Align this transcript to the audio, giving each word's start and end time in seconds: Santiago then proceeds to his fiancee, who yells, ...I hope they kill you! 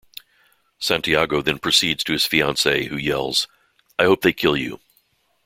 Santiago 0.79 1.43
then 1.43 1.59
proceeds 1.59 2.03
to 2.03 2.13
his 2.13 2.25
fiancee, 2.25 2.85
who 2.87 2.97
yells, 2.97 3.47
...I 3.99 4.05
hope 4.05 4.23
they 4.23 4.33
kill 4.33 4.57
you! 4.57 4.79